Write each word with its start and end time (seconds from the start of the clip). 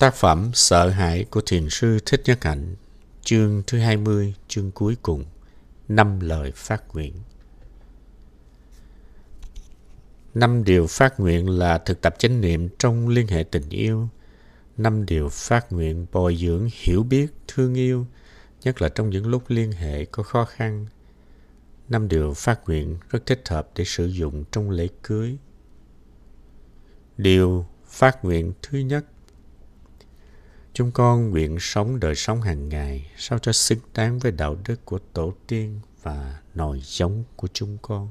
Tác 0.00 0.14
phẩm 0.14 0.50
Sợ 0.54 0.88
hãi 0.88 1.24
của 1.30 1.40
Thiền 1.46 1.68
sư 1.70 1.98
Thích 2.06 2.22
Nhất 2.24 2.44
Hạnh, 2.44 2.74
chương 3.22 3.62
thứ 3.66 3.78
20, 3.78 4.34
chương 4.48 4.70
cuối 4.70 4.96
cùng, 5.02 5.24
năm 5.88 6.20
lời 6.20 6.52
phát 6.54 6.82
nguyện. 6.94 7.14
Năm 10.34 10.64
điều 10.64 10.86
phát 10.86 11.20
nguyện 11.20 11.48
là 11.48 11.78
thực 11.78 12.00
tập 12.00 12.14
chánh 12.18 12.40
niệm 12.40 12.68
trong 12.78 13.08
liên 13.08 13.26
hệ 13.26 13.42
tình 13.42 13.68
yêu. 13.68 14.08
Năm 14.76 15.06
điều 15.06 15.28
phát 15.28 15.72
nguyện 15.72 16.06
bồi 16.12 16.36
dưỡng 16.36 16.68
hiểu 16.72 17.02
biết, 17.02 17.26
thương 17.48 17.74
yêu, 17.74 18.06
nhất 18.62 18.82
là 18.82 18.88
trong 18.88 19.10
những 19.10 19.26
lúc 19.26 19.42
liên 19.48 19.72
hệ 19.72 20.04
có 20.04 20.22
khó 20.22 20.44
khăn. 20.44 20.86
Năm 21.88 22.08
điều 22.08 22.34
phát 22.34 22.60
nguyện 22.66 22.96
rất 23.10 23.26
thích 23.26 23.42
hợp 23.48 23.70
để 23.76 23.84
sử 23.84 24.06
dụng 24.06 24.44
trong 24.50 24.70
lễ 24.70 24.88
cưới. 25.02 25.36
Điều 27.18 27.66
phát 27.86 28.24
nguyện 28.24 28.52
thứ 28.62 28.78
nhất 28.78 29.04
Chúng 30.80 30.90
con 30.90 31.30
nguyện 31.30 31.56
sống 31.60 32.00
đời 32.00 32.14
sống 32.14 32.40
hàng 32.40 32.68
ngày 32.68 33.10
sao 33.16 33.38
cho 33.38 33.52
xứng 33.52 33.78
đáng 33.94 34.18
với 34.18 34.32
đạo 34.32 34.56
đức 34.68 34.84
của 34.84 34.98
tổ 35.12 35.32
tiên 35.46 35.80
và 36.02 36.40
nòi 36.54 36.80
giống 36.84 37.24
của 37.36 37.48
chúng 37.52 37.78
con. 37.82 38.08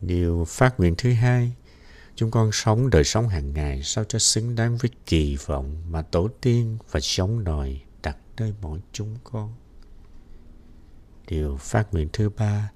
Điều 0.00 0.44
phát 0.48 0.80
nguyện 0.80 0.94
thứ 0.98 1.12
hai, 1.12 1.52
chúng 2.14 2.30
con 2.30 2.52
sống 2.52 2.90
đời 2.90 3.04
sống 3.04 3.28
hàng 3.28 3.52
ngày 3.52 3.82
sao 3.82 4.04
cho 4.04 4.18
xứng 4.18 4.54
đáng 4.54 4.76
với 4.76 4.90
kỳ 5.06 5.36
vọng 5.46 5.82
mà 5.88 6.02
tổ 6.02 6.28
tiên 6.40 6.78
và 6.90 7.00
giống 7.02 7.44
nòi 7.44 7.80
đặt 8.02 8.16
nơi 8.36 8.54
mỗi 8.62 8.80
chúng 8.92 9.16
con. 9.24 9.54
Điều 11.28 11.56
phát 11.56 11.94
nguyện 11.94 12.08
thứ 12.12 12.30
ba, 12.30 12.70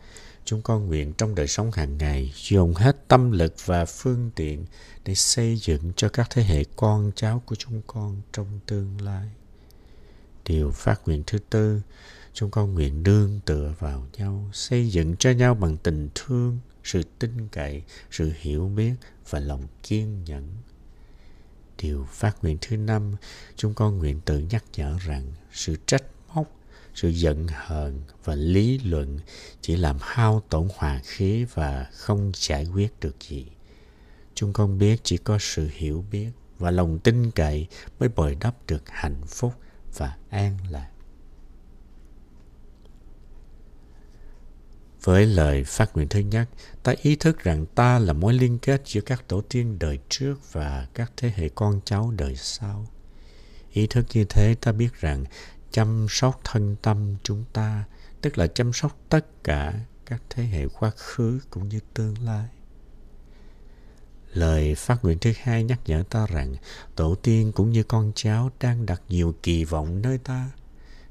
chúng 0.45 0.63
con 0.63 0.87
nguyện 0.87 1.13
trong 1.13 1.35
đời 1.35 1.49
sống 1.49 1.71
hàng 1.73 1.99
ngày 1.99 2.33
dùng 2.37 2.75
hết 2.75 3.09
tâm 3.09 3.31
lực 3.31 3.55
và 3.65 3.85
phương 3.85 4.31
tiện 4.35 4.65
để 5.05 5.15
xây 5.15 5.57
dựng 5.57 5.93
cho 5.97 6.09
các 6.09 6.27
thế 6.31 6.43
hệ 6.43 6.65
con 6.77 7.13
cháu 7.17 7.43
của 7.47 7.55
chúng 7.55 7.81
con 7.87 8.21
trong 8.33 8.61
tương 8.67 9.01
lai. 9.01 9.29
Điều 10.45 10.71
phát 10.71 11.01
nguyện 11.07 11.23
thứ 11.27 11.39
tư, 11.51 11.81
chúng 12.33 12.51
con 12.51 12.75
nguyện 12.75 13.03
đương 13.03 13.41
tựa 13.45 13.75
vào 13.79 14.07
nhau, 14.19 14.51
xây 14.53 14.89
dựng 14.89 15.17
cho 15.17 15.31
nhau 15.31 15.55
bằng 15.55 15.77
tình 15.77 16.09
thương, 16.15 16.59
sự 16.85 17.03
tin 17.19 17.49
cậy, 17.49 17.83
sự 18.11 18.33
hiểu 18.37 18.69
biết 18.77 18.95
và 19.31 19.39
lòng 19.39 19.63
kiên 19.83 20.25
nhẫn. 20.25 20.49
Điều 21.83 22.07
phát 22.11 22.37
nguyện 22.43 22.59
thứ 22.61 22.77
năm, 22.77 23.17
chúng 23.57 23.75
con 23.75 23.99
nguyện 23.99 24.21
tự 24.25 24.39
nhắc 24.39 24.65
nhở 24.77 24.97
rằng 25.01 25.33
sự 25.53 25.77
trách 25.87 26.03
sự 26.95 27.09
giận 27.09 27.47
hờn 27.53 28.03
và 28.25 28.35
lý 28.35 28.79
luận 28.79 29.19
chỉ 29.61 29.77
làm 29.77 29.97
hao 30.01 30.43
tổn 30.49 30.69
hòa 30.77 31.01
khí 31.05 31.45
và 31.55 31.87
không 31.93 32.33
giải 32.35 32.67
quyết 32.67 33.01
được 33.01 33.17
gì. 33.29 33.47
Chúng 34.35 34.53
con 34.53 34.79
biết 34.79 35.01
chỉ 35.05 35.17
có 35.17 35.39
sự 35.41 35.69
hiểu 35.73 36.05
biết 36.11 36.31
và 36.59 36.71
lòng 36.71 36.99
tin 36.99 37.31
cậy 37.31 37.67
mới 37.99 38.09
bồi 38.09 38.37
đắp 38.41 38.55
được 38.67 38.83
hạnh 38.87 39.21
phúc 39.27 39.53
và 39.97 40.17
an 40.31 40.59
lạc. 40.71 40.91
Với 45.03 45.27
lời 45.27 45.65
phát 45.65 45.91
nguyện 45.95 46.09
thứ 46.09 46.21
nhất, 46.21 46.49
ta 46.83 46.95
ý 47.03 47.17
thức 47.17 47.39
rằng 47.39 47.67
ta 47.67 47.99
là 47.99 48.13
mối 48.13 48.35
liên 48.35 48.59
kết 48.59 48.83
giữa 48.85 49.01
các 49.01 49.29
tổ 49.29 49.41
tiên 49.41 49.79
đời 49.79 49.99
trước 50.09 50.53
và 50.53 50.89
các 50.95 51.13
thế 51.17 51.33
hệ 51.37 51.49
con 51.49 51.81
cháu 51.85 52.11
đời 52.17 52.37
sau. 52.37 52.87
Ý 53.73 53.87
thức 53.87 54.07
như 54.15 54.25
thế 54.25 54.55
ta 54.61 54.73
biết 54.73 54.95
rằng 55.01 55.25
chăm 55.75 56.07
sóc 56.11 56.41
thân 56.45 56.77
tâm 56.83 57.17
chúng 57.23 57.45
ta, 57.53 57.85
tức 58.21 58.39
là 58.39 58.47
chăm 58.47 58.73
sóc 58.73 58.97
tất 59.09 59.45
cả 59.45 59.81
các 60.07 60.23
thế 60.31 60.45
hệ 60.45 60.69
quá 60.69 60.91
khứ 60.97 61.41
cũng 61.51 61.69
như 61.69 61.81
tương 61.95 62.19
lai. 62.25 62.49
Lời 64.33 64.75
phát 64.75 65.05
nguyện 65.05 65.19
thứ 65.19 65.33
hai 65.43 65.65
nhắc 65.65 65.81
nhở 65.87 66.03
ta 66.11 66.27
rằng 66.27 66.55
tổ 66.97 67.15
tiên 67.15 67.53
cũng 67.53 67.71
như 67.71 67.83
con 67.83 68.13
cháu 68.15 68.51
đang 68.61 68.87
đặt 68.87 69.03
nhiều 69.09 69.35
kỳ 69.43 69.65
vọng 69.65 70.03
nơi 70.03 70.19
ta. 70.19 70.51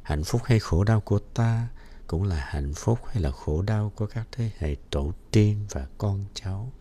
Hạnh 0.02 0.24
phúc 0.24 0.42
hay 0.46 0.60
khổ 0.60 0.84
đau 0.84 1.02
của 1.02 1.20
ta 1.20 1.68
cũng 2.08 2.24
là 2.24 2.46
hạnh 2.50 2.74
phúc 2.74 3.00
hay 3.08 3.24
là 3.24 3.32
khổ 3.32 3.62
đau 3.62 3.92
của 3.96 4.06
các 4.06 4.28
thế 4.32 4.52
hệ 4.58 4.76
tổ 4.90 5.12
tiên 5.32 5.66
và 5.72 5.88
con 5.98 6.26
cháu. 6.34 6.72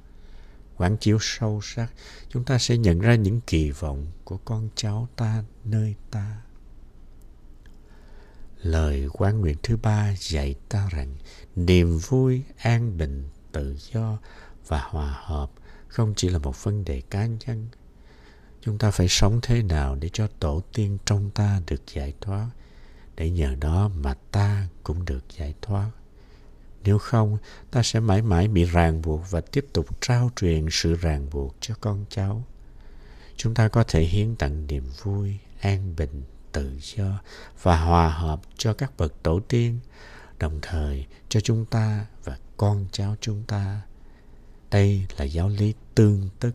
Quán 0.76 0.97
chiếu 0.97 1.19
sâu 1.21 1.60
sắc, 1.62 1.92
chúng 2.28 2.44
ta 2.44 2.59
sẽ 2.59 2.76
nhận 2.76 2.98
ra 2.98 3.15
những 3.15 3.41
kỳ 3.41 3.71
vọng 3.71 4.06
của 4.25 4.37
con 4.37 4.69
cháu 4.75 5.09
ta 5.16 5.44
nơi 5.65 5.94
ta. 6.10 6.42
Lời 8.62 9.08
quán 9.12 9.40
nguyện 9.40 9.56
thứ 9.62 9.76
ba 9.76 10.14
dạy 10.18 10.54
ta 10.68 10.88
rằng 10.90 11.14
niềm 11.56 11.98
vui, 11.98 12.42
an 12.58 12.98
bình, 12.98 13.28
tự 13.52 13.76
do 13.92 14.18
và 14.66 14.80
hòa 14.80 15.20
hợp 15.24 15.50
không 15.88 16.14
chỉ 16.16 16.28
là 16.28 16.38
một 16.38 16.64
vấn 16.64 16.84
đề 16.84 17.00
cá 17.00 17.26
nhân. 17.26 17.68
Chúng 18.60 18.78
ta 18.78 18.90
phải 18.90 19.08
sống 19.08 19.38
thế 19.42 19.62
nào 19.62 19.94
để 19.94 20.08
cho 20.12 20.26
tổ 20.40 20.62
tiên 20.74 20.98
trong 21.04 21.30
ta 21.30 21.60
được 21.66 21.82
giải 21.94 22.14
thoát? 22.20 22.46
Để 23.16 23.30
nhờ 23.30 23.54
đó 23.60 23.88
mà 23.88 24.14
ta 24.30 24.68
cũng 24.82 25.04
được 25.04 25.24
giải 25.38 25.54
thoát. 25.62 25.90
Nếu 26.84 26.98
không 26.98 27.38
ta 27.70 27.82
sẽ 27.82 28.00
mãi 28.00 28.22
mãi 28.22 28.48
bị 28.48 28.64
ràng 28.64 29.02
buộc 29.02 29.30
và 29.30 29.40
tiếp 29.40 29.66
tục 29.72 30.00
trao 30.00 30.30
truyền 30.36 30.66
sự 30.70 30.94
ràng 30.94 31.30
buộc 31.30 31.56
cho 31.60 31.74
con 31.80 32.04
cháu. 32.08 32.44
Chúng 33.36 33.54
ta 33.54 33.68
có 33.68 33.84
thể 33.84 34.02
hiến 34.02 34.36
tặng 34.36 34.66
niềm 34.66 34.84
vui 35.02 35.38
an 35.60 35.94
bình 35.96 36.22
tự 36.52 36.78
do 36.80 37.20
và 37.62 37.80
hòa 37.84 38.08
hợp 38.08 38.40
cho 38.56 38.74
các 38.74 38.92
bậc 38.96 39.22
tổ 39.22 39.40
tiên 39.40 39.78
đồng 40.38 40.58
thời 40.62 41.06
cho 41.28 41.40
chúng 41.40 41.64
ta 41.66 42.06
và 42.24 42.38
con 42.56 42.86
cháu 42.92 43.16
chúng 43.20 43.42
ta 43.42 43.82
đây 44.70 45.06
là 45.16 45.24
giáo 45.24 45.48
lý 45.48 45.74
tương 45.94 46.28
tức. 46.41 46.54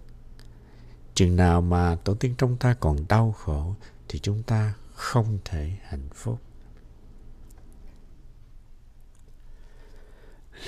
Chừng 1.13 1.35
nào 1.35 1.61
mà 1.61 1.95
tổ 2.03 2.13
tiên 2.13 2.35
trong 2.37 2.57
ta 2.57 2.73
còn 2.73 3.05
đau 3.09 3.31
khổ 3.31 3.75
thì 4.07 4.19
chúng 4.19 4.43
ta 4.43 4.73
không 4.93 5.39
thể 5.45 5.71
hạnh 5.83 6.09
phúc. 6.13 6.39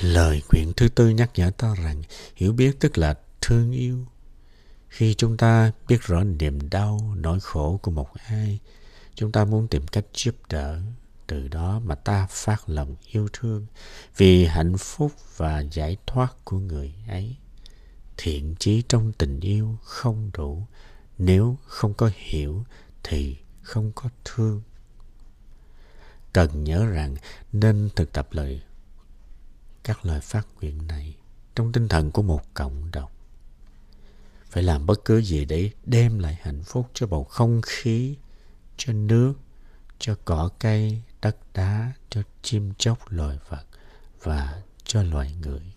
Lời 0.01 0.41
quyển 0.49 0.73
thứ 0.77 0.89
tư 0.89 1.09
nhắc 1.09 1.31
nhở 1.35 1.51
ta 1.57 1.75
rằng 1.83 2.01
hiểu 2.35 2.53
biết 2.53 2.79
tức 2.79 2.97
là 2.97 3.15
thương 3.41 3.71
yêu. 3.71 4.05
Khi 4.87 5.13
chúng 5.13 5.37
ta 5.37 5.71
biết 5.87 6.01
rõ 6.01 6.23
niềm 6.23 6.69
đau, 6.69 7.13
nỗi 7.17 7.39
khổ 7.39 7.79
của 7.83 7.91
một 7.91 8.09
ai, 8.13 8.59
chúng 9.19 9.31
ta 9.31 9.45
muốn 9.45 9.67
tìm 9.67 9.87
cách 9.87 10.05
giúp 10.13 10.35
đỡ. 10.49 10.81
Từ 11.27 11.47
đó 11.47 11.81
mà 11.85 11.95
ta 11.95 12.27
phát 12.29 12.69
lòng 12.69 12.95
yêu 13.05 13.27
thương 13.33 13.65
vì 14.17 14.45
hạnh 14.45 14.77
phúc 14.77 15.11
và 15.37 15.59
giải 15.71 15.97
thoát 16.05 16.45
của 16.45 16.57
người 16.57 16.93
ấy. 17.07 17.35
Thiện 18.17 18.55
chí 18.59 18.83
trong 18.87 19.11
tình 19.11 19.39
yêu 19.39 19.77
không 19.83 20.31
đủ. 20.33 20.65
Nếu 21.17 21.57
không 21.65 21.93
có 21.93 22.11
hiểu 22.13 22.63
thì 23.03 23.37
không 23.61 23.91
có 23.95 24.09
thương. 24.25 24.61
Cần 26.33 26.63
nhớ 26.63 26.85
rằng 26.85 27.15
nên 27.51 27.89
thực 27.95 28.13
tập 28.13 28.27
lời, 28.31 28.61
các 29.83 30.05
lời 30.05 30.21
phát 30.21 30.47
nguyện 30.61 30.87
này 30.87 31.15
trong 31.55 31.71
tinh 31.71 31.87
thần 31.87 32.11
của 32.11 32.21
một 32.21 32.41
cộng 32.53 32.91
đồng. 32.91 33.11
Phải 34.49 34.63
làm 34.63 34.85
bất 34.85 35.05
cứ 35.05 35.21
gì 35.21 35.45
để 35.45 35.71
đem 35.85 36.19
lại 36.19 36.37
hạnh 36.41 36.63
phúc 36.63 36.89
cho 36.93 37.07
bầu 37.07 37.23
không 37.23 37.61
khí 37.65 38.15
cho 38.79 38.93
nước, 38.93 39.33
cho 39.99 40.15
cỏ 40.25 40.49
cây, 40.59 41.01
đất 41.21 41.37
đá, 41.53 41.93
cho 42.09 42.21
chim 42.41 42.73
chóc 42.77 43.11
loài 43.11 43.37
vật 43.49 43.65
và 44.23 44.61
cho 44.83 45.03
loài 45.03 45.35
người. 45.41 45.73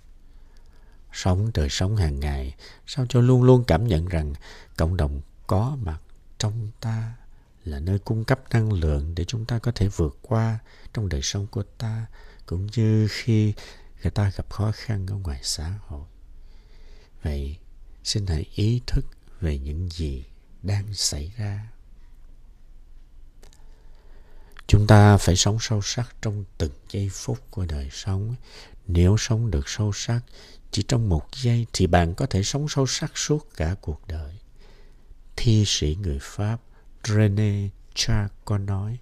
Sống 1.13 1.51
đời 1.55 1.69
sống 1.69 1.97
hàng 1.97 2.21
ngày, 2.21 2.55
sao 2.87 3.07
cho 3.09 3.21
luôn 3.21 3.43
luôn 3.43 3.65
cảm 3.67 3.87
nhận 3.87 4.09
rằng 4.09 4.35
cộng 4.77 4.97
đồng 4.97 5.21
có 5.47 5.77
mặt 5.83 6.01
trong 6.39 6.69
ta 6.81 7.13
là 7.65 7.81
nơi 7.81 7.99
cung 7.99 8.25
cấp 8.25 8.41
năng 8.51 8.73
lượng 8.73 9.15
để 9.15 9.25
chúng 9.25 9.45
ta 9.45 9.59
có 9.59 9.73
thể 9.75 9.89
vượt 9.89 10.19
qua 10.23 10.59
trong 10.95 11.09
đời 11.09 11.23
sống 11.23 11.47
của 11.47 11.63
ta, 11.79 12.07
cũng 12.47 12.67
như 12.67 13.09
khi 13.11 13.55
người 14.03 14.11
ta 14.11 14.33
gặp 14.37 14.51
khó 14.51 14.73
khăn 14.75 15.07
ở 15.07 15.17
ngoài 15.17 15.41
xã 15.43 15.79
hội. 15.87 16.07
Vậy, 17.23 17.57
xin 18.05 18.27
hãy 18.27 18.47
ý 18.55 18.81
thức 18.87 19.05
về 19.41 19.59
những 19.59 19.89
gì 19.89 20.25
đang 20.63 20.95
xảy 20.95 21.33
ra 21.37 21.69
chúng 24.67 24.87
ta 24.87 25.17
phải 25.17 25.37
sống 25.37 25.59
sâu 25.61 25.81
sắc 25.83 26.17
trong 26.23 26.45
từng 26.59 26.73
giây 26.91 27.11
phút 27.13 27.39
của 27.51 27.67
đời 27.67 27.89
sống 27.93 28.35
nếu 28.87 29.17
sống 29.17 29.51
được 29.51 29.69
sâu 29.69 29.93
sắc 29.95 30.21
chỉ 30.71 30.83
trong 30.83 31.09
một 31.09 31.27
giây 31.37 31.67
thì 31.73 31.87
bạn 31.87 32.15
có 32.15 32.27
thể 32.27 32.43
sống 32.43 32.69
sâu 32.69 32.87
sắc 32.87 33.19
suốt 33.19 33.49
cả 33.57 33.77
cuộc 33.81 34.01
đời. 34.09 34.35
Thi 35.37 35.65
sĩ 35.67 35.97
người 36.01 36.19
Pháp 36.23 36.61
René 37.05 37.69
Char 37.95 38.31
có 38.45 38.59
nói, 38.59 38.99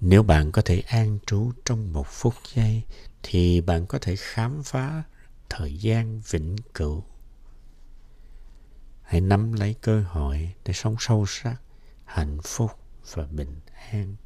nếu 0.00 0.22
bạn 0.22 0.52
có 0.52 0.62
thể 0.62 0.80
an 0.80 1.18
trú 1.26 1.52
trong 1.64 1.92
một 1.92 2.06
phút 2.06 2.34
giây 2.54 2.82
thì 3.22 3.60
bạn 3.60 3.86
có 3.86 3.98
thể 3.98 4.16
khám 4.16 4.62
phá 4.62 5.02
thời 5.48 5.76
gian 5.76 6.20
vĩnh 6.30 6.56
cửu. 6.74 7.04
Hãy 9.02 9.20
nắm 9.20 9.52
lấy 9.52 9.74
cơ 9.80 10.02
hội 10.02 10.54
để 10.64 10.72
sống 10.72 10.96
sâu 10.98 11.24
sắc, 11.28 11.56
hạnh 12.04 12.38
phúc 12.44 12.70
và 13.14 13.26
bình 13.30 13.60
an. 13.90 14.16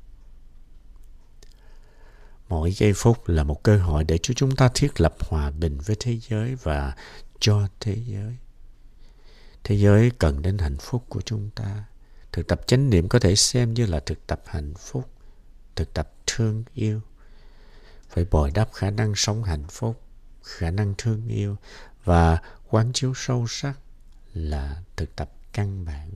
Mỗi 2.48 2.72
giây 2.72 2.92
phút 2.92 3.28
là 3.28 3.42
một 3.42 3.62
cơ 3.62 3.78
hội 3.78 4.04
để 4.04 4.18
cho 4.22 4.34
chúng 4.34 4.56
ta 4.56 4.68
thiết 4.74 5.00
lập 5.00 5.14
hòa 5.20 5.50
bình 5.50 5.78
với 5.78 5.96
thế 6.00 6.18
giới 6.28 6.54
và 6.54 6.96
cho 7.38 7.68
thế 7.80 7.96
giới. 8.06 8.36
thế 9.64 9.74
giới 9.74 10.10
cần 10.18 10.42
đến 10.42 10.58
hạnh 10.58 10.76
phúc 10.80 11.04
của 11.08 11.20
chúng 11.20 11.50
ta. 11.50 11.84
Thực 12.32 12.46
tập 12.46 12.60
chánh 12.66 12.90
niệm 12.90 13.08
có 13.08 13.18
thể 13.18 13.36
xem 13.36 13.74
như 13.74 13.86
là 13.86 14.00
thực 14.00 14.26
tập 14.26 14.42
hạnh 14.46 14.74
phúc, 14.74 15.10
thực 15.76 15.94
tập 15.94 16.12
thương 16.26 16.64
yêu. 16.74 17.00
Phải 18.08 18.26
bồi 18.30 18.50
đắp 18.50 18.72
khả 18.72 18.90
năng 18.90 19.14
sống 19.14 19.44
hạnh 19.44 19.64
phúc, 19.68 20.02
khả 20.42 20.70
năng 20.70 20.94
thương 20.98 21.28
yêu 21.28 21.56
và 22.04 22.42
quán 22.70 22.92
chiếu 22.92 23.12
sâu 23.16 23.46
sắc 23.48 23.78
là 24.34 24.82
thực 24.96 25.16
tập 25.16 25.30
căn 25.52 25.84
bản. 25.84 26.10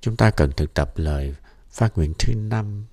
Chúng 0.00 0.16
ta 0.16 0.30
cần 0.30 0.52
thực 0.56 0.74
tập 0.74 0.92
lời 0.96 1.34
phát 1.70 1.96
nguyện 1.96 2.14
thứ 2.18 2.34
năm 2.34 2.84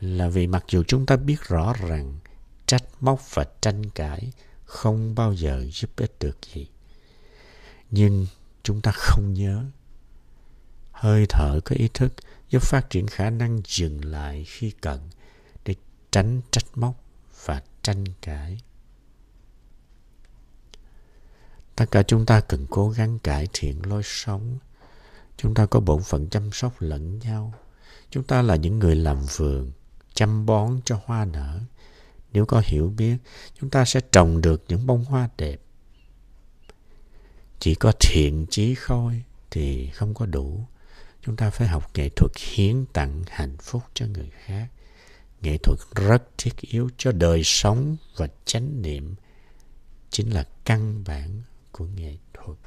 là 0.00 0.28
vì 0.28 0.46
mặc 0.46 0.64
dù 0.68 0.82
chúng 0.88 1.06
ta 1.06 1.16
biết 1.16 1.40
rõ 1.48 1.72
rằng 1.72 2.18
trách 2.66 2.82
móc 3.00 3.34
và 3.34 3.44
tranh 3.60 3.90
cãi 3.90 4.32
không 4.64 5.14
bao 5.14 5.34
giờ 5.34 5.66
giúp 5.72 5.90
ích 5.96 6.18
được 6.20 6.38
gì. 6.54 6.68
Nhưng 7.90 8.26
chúng 8.62 8.80
ta 8.80 8.92
không 8.94 9.34
nhớ. 9.34 9.64
Hơi 10.92 11.26
thở 11.28 11.60
có 11.64 11.76
ý 11.78 11.88
thức 11.94 12.12
giúp 12.50 12.62
phát 12.62 12.90
triển 12.90 13.06
khả 13.06 13.30
năng 13.30 13.62
dừng 13.66 14.04
lại 14.04 14.44
khi 14.44 14.70
cần 14.70 15.10
để 15.64 15.74
tránh 16.10 16.40
trách 16.50 16.64
móc 16.74 16.94
và 17.44 17.62
tranh 17.82 18.04
cãi. 18.22 18.58
Tất 21.76 21.84
cả 21.90 22.02
chúng 22.02 22.26
ta 22.26 22.40
cần 22.40 22.66
cố 22.70 22.90
gắng 22.90 23.18
cải 23.18 23.48
thiện 23.52 23.86
lối 23.86 24.02
sống. 24.04 24.58
Chúng 25.36 25.54
ta 25.54 25.66
có 25.66 25.80
bổn 25.80 26.02
phận 26.02 26.28
chăm 26.28 26.52
sóc 26.52 26.72
lẫn 26.78 27.18
nhau. 27.18 27.54
Chúng 28.10 28.24
ta 28.24 28.42
là 28.42 28.56
những 28.56 28.78
người 28.78 28.96
làm 28.96 29.18
vườn 29.36 29.72
chăm 30.14 30.46
bón 30.46 30.80
cho 30.84 31.00
hoa 31.04 31.24
nở. 31.24 31.60
Nếu 32.32 32.46
có 32.46 32.62
hiểu 32.64 32.92
biết, 32.96 33.16
chúng 33.60 33.70
ta 33.70 33.84
sẽ 33.84 34.00
trồng 34.12 34.40
được 34.40 34.64
những 34.68 34.86
bông 34.86 35.04
hoa 35.04 35.28
đẹp. 35.38 35.60
Chỉ 37.58 37.74
có 37.74 37.92
thiện 38.00 38.46
chí 38.50 38.74
khôi 38.74 39.22
thì 39.50 39.90
không 39.90 40.14
có 40.14 40.26
đủ. 40.26 40.66
Chúng 41.22 41.36
ta 41.36 41.50
phải 41.50 41.68
học 41.68 41.90
nghệ 41.94 42.08
thuật 42.08 42.32
hiến 42.36 42.84
tặng 42.92 43.22
hạnh 43.28 43.56
phúc 43.62 43.82
cho 43.94 44.06
người 44.06 44.30
khác. 44.30 44.68
Nghệ 45.42 45.58
thuật 45.58 45.78
rất 45.94 46.22
thiết 46.38 46.60
yếu 46.60 46.90
cho 46.96 47.12
đời 47.12 47.42
sống 47.44 47.96
và 48.16 48.28
chánh 48.44 48.82
niệm, 48.82 49.14
chính 50.10 50.34
là 50.34 50.46
căn 50.64 51.04
bản 51.06 51.42
của 51.72 51.84
nghệ 51.84 52.16
thuật. 52.34 52.58